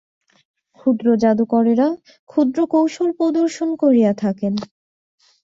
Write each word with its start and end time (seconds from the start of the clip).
ক্ষুদ্র 0.79 1.07
জাদুকরেরা 1.21 1.87
ক্ষুদ্র 2.29 2.59
কৌশল 2.73 3.09
প্রদর্শন 3.19 3.69
করিয়া 3.81 4.11
থাকেন। 4.21 4.53